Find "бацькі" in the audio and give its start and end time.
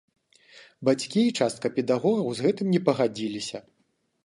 0.89-1.21